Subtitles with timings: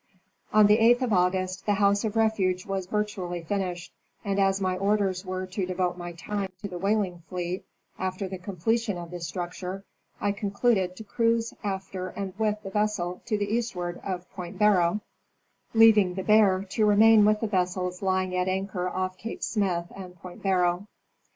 [0.49, 3.93] Upon the 8th of August the house of refuge was virtually finished,
[4.25, 7.65] and as my orders were to devote my time to the whaling fleet,
[7.99, 9.83] after the completion of this structure,
[10.19, 15.01] I concluded to cruise after and with the vessel to the eastward of Point Barrow,
[15.75, 19.91] leav ing the Bear to remain with the vessels lying at anchor off Cape Smyth
[19.95, 20.87] and Point Barrow.